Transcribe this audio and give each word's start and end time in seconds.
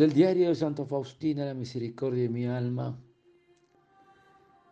Del 0.00 0.14
diario 0.14 0.48
de 0.48 0.54
Santa 0.54 0.86
Faustina, 0.86 1.44
la 1.44 1.52
misericordia 1.52 2.22
de 2.22 2.30
mi 2.30 2.46
alma. 2.46 2.98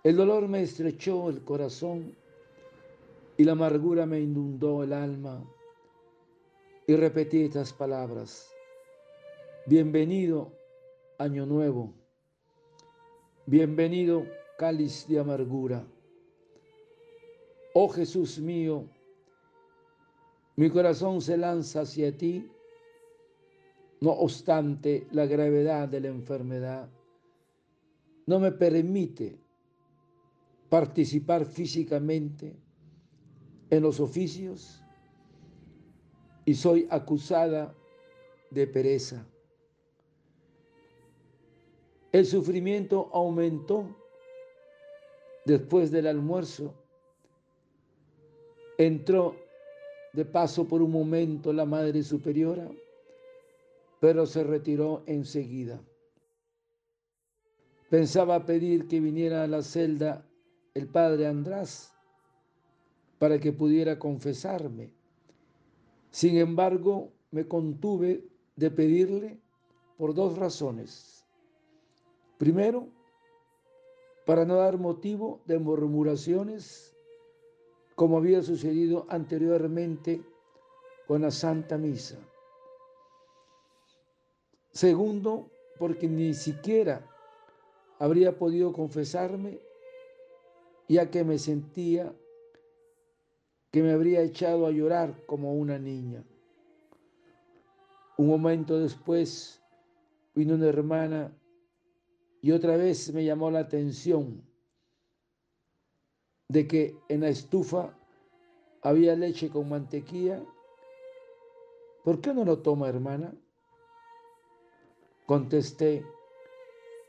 El 0.02 0.16
dolor 0.16 0.48
me 0.48 0.62
estrechó 0.62 1.28
el 1.28 1.45
corazón 1.45 2.16
y 3.37 3.45
la 3.45 3.52
amargura 3.52 4.06
me 4.06 4.20
inundó 4.20 4.82
el 4.82 4.95
alma. 4.95 5.45
Y 6.87 6.96
repetí 6.96 7.42
estas 7.42 7.74
palabras. 7.74 8.51
Bienvenido 9.66 10.51
año 11.18 11.45
nuevo. 11.45 11.92
Bienvenido 13.45 14.24
cáliz 14.56 15.06
de 15.09 15.18
amargura. 15.18 15.87
Oh 17.74 17.90
Jesús 17.90 18.38
mío, 18.38 18.88
mi 20.56 20.70
corazón 20.70 21.20
se 21.20 21.37
lanza 21.37 21.82
hacia 21.82 22.16
ti 22.16 22.51
no 24.01 24.11
obstante, 24.11 25.07
la 25.10 25.27
gravedad 25.27 25.88
de 25.88 26.01
la 26.01 26.09
enfermedad 26.09 26.88
no 28.27 28.38
me 28.38 28.52
permite 28.52 29.38
participar 30.68 31.45
físicamente 31.45 32.54
en 33.71 33.82
los 33.82 34.01
oficios 34.01 34.82
y 36.45 36.54
soy 36.54 36.87
acusada 36.91 37.74
de 38.51 38.66
pereza. 38.66 39.26
El 42.13 42.24
sufrimiento 42.24 43.10
aumentó 43.13 43.96
después 45.45 45.91
del 45.91 46.07
almuerzo. 46.07 46.74
Entró 48.79 49.35
de 50.13 50.24
paso 50.24 50.66
por 50.66 50.80
un 50.82 50.93
momento 50.93 51.52
la 51.52 51.65
Madre 51.65 52.02
Superiora 52.02 52.71
pero 54.01 54.27
se 54.27 54.45
retiró 54.45 55.02
enseguida. 55.07 55.80
Pensaba 57.91 58.45
pedir 58.45 58.87
que 58.87 59.01
viniera 59.01 59.45
a 59.45 59.46
la 59.46 59.63
celda 59.63 60.27
el 60.74 60.88
padre 60.88 61.27
András 61.27 61.93
para 63.19 63.38
que 63.38 63.52
pudiera 63.52 63.99
confesarme. 63.99 64.93
Sin 66.10 66.37
embargo, 66.37 67.12
me 67.31 67.47
contuve 67.47 68.25
de 68.56 68.71
pedirle 68.71 69.41
por 69.97 70.15
dos 70.15 70.38
razones. 70.38 71.25
Primero, 72.38 72.88
para 74.26 74.44
no 74.44 74.56
dar 74.56 74.78
motivo 74.78 75.41
de 75.47 75.59
murmuraciones 75.59 76.94
como 77.94 78.19
había 78.19 78.43
sucedido 78.43 79.06
anteriormente 79.09 80.22
con 81.09 81.22
la 81.22 81.31
Santa 81.31 81.76
Misa. 81.78 82.19
Segundo, 84.72 85.50
porque 85.78 86.09
ni 86.09 86.34
siquiera 86.34 87.06
habría 87.99 88.38
podido 88.38 88.72
confesarme, 88.72 89.60
ya 90.88 91.10
que 91.10 91.25
me 91.25 91.38
sentía 91.38 92.15
que 93.70 93.82
me 93.82 93.92
habría 93.92 94.22
echado 94.22 94.66
a 94.66 94.70
llorar 94.70 95.25
como 95.26 95.54
una 95.54 95.78
niña. 95.78 96.25
Un 98.16 98.26
momento 98.26 98.78
después 98.78 99.62
vino 100.34 100.54
una 100.54 100.69
hermana 100.69 101.37
y 102.41 102.53
otra 102.53 102.76
vez 102.76 103.12
me 103.12 103.25
llamó 103.25 103.50
la 103.50 103.60
atención 103.60 104.42
de 106.48 106.66
que 106.66 106.97
en 107.09 107.21
la 107.21 107.28
estufa 107.28 107.97
había 108.82 109.15
leche 109.15 109.50
con 109.50 109.69
mantequilla. 109.69 110.42
¿Por 112.04 112.21
qué 112.21 112.32
no 112.32 112.44
lo 112.44 112.62
toma, 112.62 112.88
hermana? 112.88 113.34
Contesté 115.28 116.06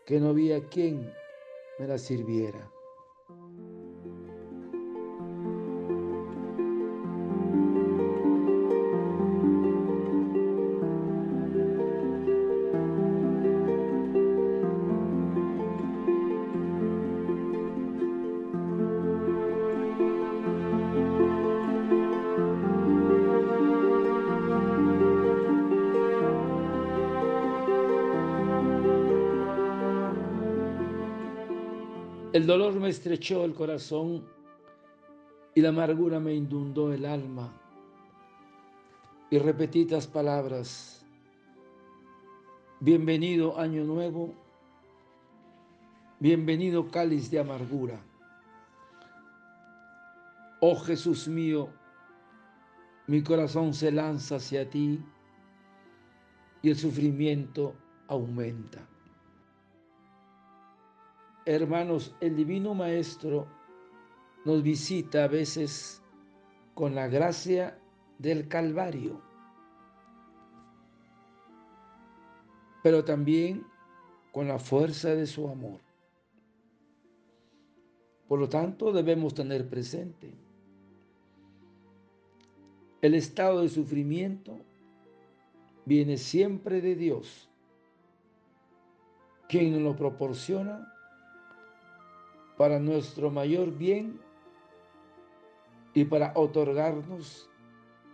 que 0.06 0.20
no 0.20 0.32
había 0.32 0.68
quien 0.68 1.10
me 1.78 1.88
la 1.88 1.98
sirviera. 1.98 2.70
El 32.32 32.46
dolor 32.46 32.76
me 32.76 32.90
estrechó 32.90 33.44
el 33.44 33.56
corazón 33.56 34.24
y 35.56 35.62
la 35.62 35.70
amargura 35.70 36.20
me 36.20 36.32
inundó 36.36 36.94
el 36.94 37.06
alma. 37.06 37.52
Y 39.32 39.40
repetí 39.40 39.82
estas 39.82 40.06
palabras. 40.06 41.04
Bienvenido 42.82 43.60
año 43.60 43.84
nuevo, 43.84 44.36
bienvenido 46.20 46.92
cáliz 46.92 47.32
de 47.32 47.40
amargura. 47.40 48.00
Oh 50.62 50.76
Jesús 50.76 51.28
mío, 51.28 51.70
mi 53.08 53.24
corazón 53.24 53.74
se 53.74 53.92
lanza 53.92 54.36
hacia 54.36 54.70
ti 54.70 55.04
y 56.62 56.70
el 56.70 56.76
sufrimiento 56.76 57.74
aumenta. 58.08 58.88
Hermanos, 61.52 62.16
el 62.22 62.36
Divino 62.36 62.76
Maestro 62.76 63.48
nos 64.46 64.62
visita 64.62 65.24
a 65.24 65.28
veces 65.28 66.00
con 66.76 66.94
la 66.94 67.08
gracia 67.08 67.76
del 68.20 68.48
Calvario, 68.48 69.20
pero 72.84 73.04
también 73.04 73.66
con 74.32 74.48
la 74.48 74.60
fuerza 74.60 75.16
de 75.16 75.26
su 75.26 75.48
amor. 75.48 75.80
Por 78.28 78.40
lo 78.40 78.48
tanto, 78.48 78.92
debemos 78.92 79.34
tener 79.34 79.68
presente 79.68 80.32
el 83.02 83.16
estado 83.16 83.64
de 83.64 83.70
sufrimiento 83.70 84.56
viene 85.86 86.18
siempre 86.18 86.80
de 86.80 86.94
Dios, 86.94 87.50
quien 89.48 89.72
nos 89.72 89.82
lo 89.82 89.96
proporciona 89.96 90.94
para 92.60 92.78
nuestro 92.78 93.32
mayor 93.32 93.72
bien 93.72 94.20
y 95.94 96.04
para 96.04 96.34
otorgarnos 96.36 97.50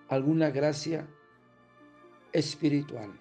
alguna 0.08 0.52
gracia 0.52 1.08
espiritual. 2.32 3.12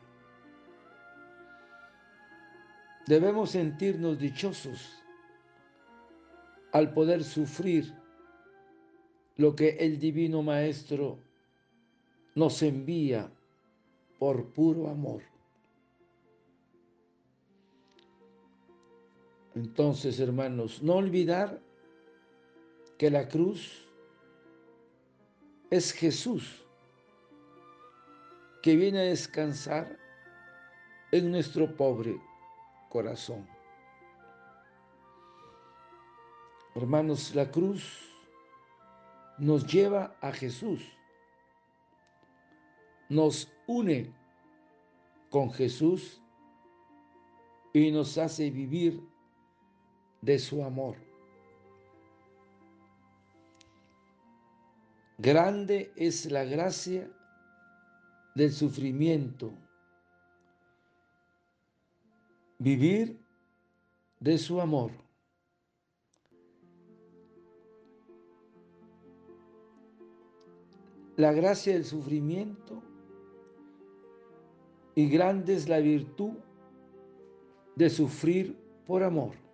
Debemos 3.06 3.53
sentirnos 3.53 4.19
dichosos 4.19 5.03
al 6.73 6.93
poder 6.93 7.25
sufrir 7.25 7.91
lo 9.38 9.56
que 9.56 9.79
el 9.81 9.99
Divino 9.99 10.43
Maestro 10.43 11.19
nos 12.35 12.62
envía 12.62 13.32
por 14.19 14.53
puro 14.53 14.91
amor. 14.91 15.23
Entonces, 19.55 20.19
hermanos, 20.19 20.83
no 20.83 20.95
olvidar 20.95 21.61
que 22.99 23.11
la 23.11 23.29
cruz 23.29 23.87
es 25.71 25.93
Jesús 25.93 26.65
que 28.62 28.77
viene 28.77 29.01
a 29.01 29.03
descansar 29.03 29.99
en 31.12 31.31
nuestro 31.31 31.77
pobre 31.77 32.19
corazón. 32.89 33.47
Hermanos, 36.75 37.35
la 37.35 37.51
cruz 37.51 38.11
nos 39.39 39.67
lleva 39.67 40.17
a 40.21 40.33
Jesús, 40.33 40.83
nos 43.09 43.53
une 43.67 44.12
con 45.31 45.53
Jesús 45.53 46.21
y 47.73 47.91
nos 47.93 48.19
hace 48.19 48.51
vivir 48.51 49.14
de 50.25 50.38
su 50.38 50.65
amor. 50.65 50.97
Grande 55.19 55.93
es 55.97 56.31
la 56.31 56.44
gracia 56.44 57.11
del 58.35 58.50
sufrimiento. 58.50 59.53
Vivir 62.59 63.21
de 64.19 64.38
su 64.38 64.61
amor. 64.61 64.93
La 71.17 71.32
gracia 71.32 71.75
del 71.75 71.85
sufrimiento 71.85 72.82
y 74.94 75.09
grande 75.09 75.55
es 75.55 75.69
la 75.69 75.79
virtud 75.79 76.32
de 77.77 77.91
sufrir 77.91 78.56
por 78.87 79.03
amor. 79.03 79.44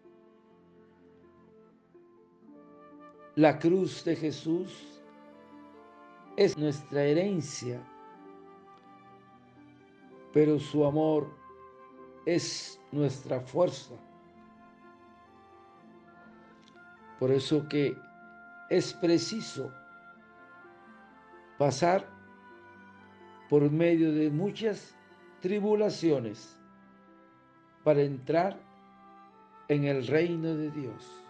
La 3.41 3.59
cruz 3.59 4.05
de 4.05 4.17
Jesús 4.17 5.01
es 6.37 6.59
nuestra 6.59 7.05
herencia, 7.05 7.81
pero 10.35 10.59
su 10.59 10.85
amor 10.85 11.27
es 12.27 12.79
nuestra 12.93 13.41
fuerza. 13.41 13.95
Por 17.19 17.31
eso 17.31 17.67
que 17.67 17.97
es 18.69 18.93
preciso 18.93 19.73
pasar 21.57 22.07
por 23.49 23.71
medio 23.71 24.13
de 24.13 24.29
muchas 24.29 24.95
tribulaciones 25.41 26.61
para 27.85 28.03
entrar 28.03 28.61
en 29.69 29.85
el 29.85 30.07
reino 30.07 30.55
de 30.55 30.71
Dios. 30.73 31.30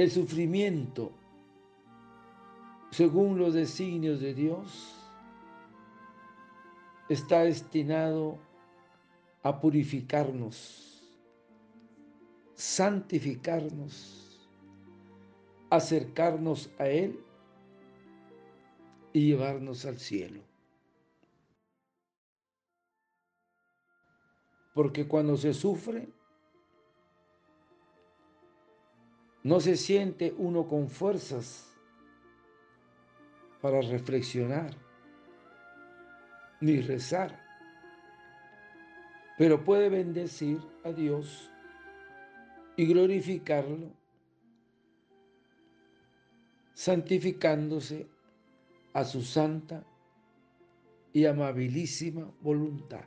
El 0.00 0.10
sufrimiento, 0.10 1.12
según 2.90 3.38
los 3.38 3.52
designios 3.52 4.18
de 4.18 4.32
Dios, 4.32 4.96
está 7.10 7.40
destinado 7.40 8.38
a 9.42 9.60
purificarnos, 9.60 11.06
santificarnos, 12.54 14.48
acercarnos 15.68 16.70
a 16.78 16.86
Él 16.86 17.22
y 19.12 19.26
llevarnos 19.26 19.84
al 19.84 19.98
cielo. 19.98 20.40
Porque 24.72 25.06
cuando 25.06 25.36
se 25.36 25.52
sufre, 25.52 26.08
no 29.42 29.60
se 29.60 29.76
siente 29.76 30.34
uno 30.36 30.66
con 30.66 30.88
fuerzas 30.88 31.66
para 33.60 33.80
reflexionar 33.80 34.74
ni 36.60 36.80
rezar, 36.80 37.38
pero 39.38 39.64
puede 39.64 39.88
bendecir 39.88 40.60
a 40.84 40.92
Dios 40.92 41.50
y 42.76 42.86
glorificarlo, 42.86 43.90
santificándose 46.74 48.06
a 48.92 49.04
su 49.04 49.22
santa 49.22 49.84
y 51.12 51.24
amabilísima 51.24 52.30
voluntad. 52.40 53.04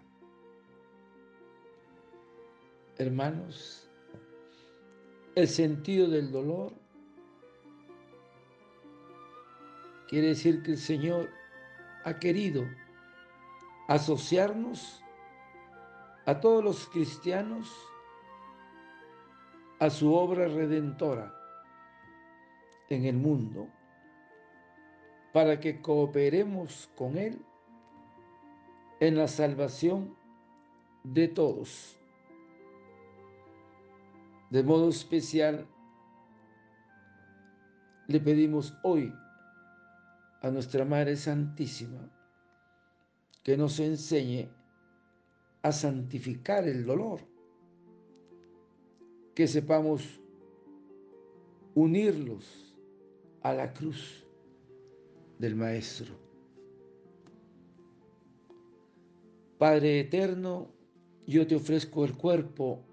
Hermanos, 2.98 3.83
el 5.36 5.48
sentido 5.48 6.08
del 6.08 6.32
dolor 6.32 6.74
quiere 10.08 10.28
decir 10.28 10.62
que 10.62 10.72
el 10.72 10.78
Señor 10.78 11.30
ha 12.04 12.20
querido 12.20 12.64
asociarnos 13.88 15.04
a 16.26 16.40
todos 16.40 16.64
los 16.64 16.88
cristianos 16.88 17.72
a 19.80 19.90
su 19.90 20.14
obra 20.14 20.48
redentora 20.48 21.34
en 22.90 23.06
el 23.06 23.18
mundo 23.18 23.68
para 25.34 25.60
que 25.60 25.82
cooperemos 25.82 26.90
con 26.96 27.18
Él 27.18 27.44
en 29.00 29.18
la 29.18 29.28
salvación 29.28 30.16
de 31.04 31.28
todos. 31.28 31.98
De 34.54 34.62
modo 34.62 34.90
especial, 34.90 35.66
le 38.08 38.20
pedimos 38.20 38.72
hoy 38.84 39.12
a 40.44 40.52
nuestra 40.52 40.86
Madre 40.86 41.16
Santísima 41.18 42.08
que 43.42 43.58
nos 43.58 43.80
enseñe 43.80 44.48
a 45.64 45.72
santificar 45.72 46.68
el 46.68 46.86
dolor, 46.86 47.22
que 49.34 49.48
sepamos 49.48 50.22
unirlos 51.74 52.78
a 53.42 53.54
la 53.54 53.74
cruz 53.74 54.24
del 55.40 55.56
Maestro. 55.56 56.14
Padre 59.58 60.02
eterno, 60.02 60.68
yo 61.26 61.48
te 61.48 61.56
ofrezco 61.56 62.06
el 62.06 62.16
cuerpo, 62.16 62.93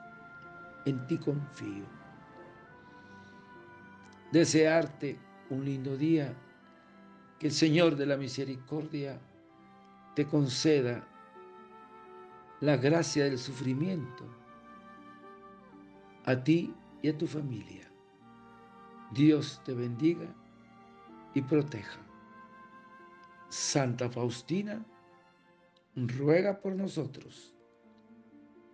en 0.85 1.05
ti 1.07 1.17
confío. 1.17 1.85
Desearte 4.31 5.17
un 5.49 5.65
lindo 5.65 5.97
día, 5.97 6.33
que 7.39 7.47
el 7.47 7.53
Señor 7.53 7.95
de 7.95 8.05
la 8.05 8.17
misericordia 8.17 9.19
te 10.15 10.25
conceda 10.25 11.07
la 12.59 12.77
gracia 12.77 13.23
del 13.23 13.39
sufrimiento 13.39 14.23
a 16.25 16.35
ti 16.43 16.73
y 17.01 17.09
a 17.09 17.17
tu 17.17 17.27
familia. 17.27 17.91
Dios 19.11 19.61
te 19.65 19.73
bendiga 19.73 20.33
y 21.33 21.41
proteja. 21.41 21.99
Santa 23.49 24.09
Faustina, 24.09 24.85
ruega 25.95 26.61
por 26.61 26.75
nosotros. 26.75 27.53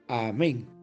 Amén. 0.07 0.76